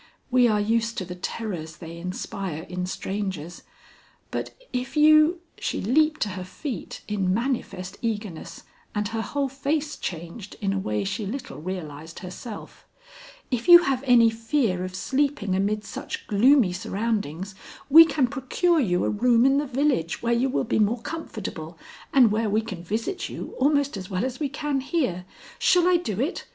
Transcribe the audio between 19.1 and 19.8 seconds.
room in the